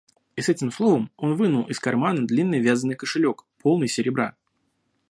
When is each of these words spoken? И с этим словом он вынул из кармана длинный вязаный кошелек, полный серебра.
И 0.35 0.41
с 0.41 0.49
этим 0.49 0.71
словом 0.71 1.11
он 1.15 1.35
вынул 1.35 1.65
из 1.65 1.79
кармана 1.79 2.25
длинный 2.25 2.59
вязаный 2.59 2.95
кошелек, 2.95 3.45
полный 3.61 3.87
серебра. 3.87 4.35